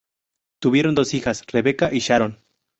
Tuvieron 0.57 0.95
dos 0.95 1.13
hijas, 1.13 1.43
Rebecca 1.45 1.93
y 1.93 1.99
Sharon. 1.99 2.39